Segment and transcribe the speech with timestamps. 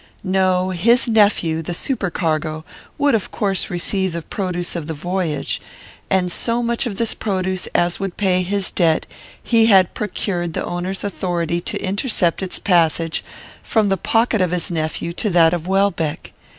[0.23, 2.65] No; his nephew, the supercargo,
[2.97, 5.61] would of course receive the produce of the voyage,
[6.09, 9.05] and so much of this produce as would pay his debt
[9.43, 13.23] he had procured the owner's authority to intercept its passage
[13.61, 16.33] from the pocket of his nephew to that of Welbeck.